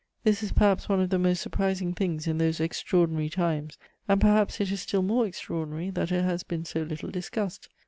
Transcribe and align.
This 0.23 0.41
is 0.41 0.51
perhaps 0.51 0.89
one 0.89 0.99
of 0.99 1.11
the 1.11 1.19
most 1.19 1.41
surprising 1.43 1.93
things 1.93 2.25
in 2.25 2.39
those 2.39 2.59
extraordinary 2.59 3.29
times, 3.29 3.77
and 4.07 4.19
perhaps 4.19 4.59
it 4.59 4.71
is 4.71 4.81
still 4.81 5.03
more 5.03 5.27
extraordinary 5.27 5.91
that 5.91 6.11
it 6.11 6.23
has 6.23 6.41
been 6.41 6.65
so 6.65 6.81
little 6.81 7.11
discussed. 7.11 7.69